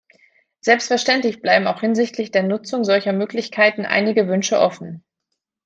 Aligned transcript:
Selbstverständlich 0.61 1.43
bleiben 1.43 1.67
auch 1.67 1.81
hinsichtlich 1.81 2.31
der 2.31 2.41
Nutzung 2.41 2.83
solcher 2.83 3.13
Möglichkeiten 3.13 3.85
einige 3.85 4.27
Wünsche 4.27 4.57
offen. 4.57 5.03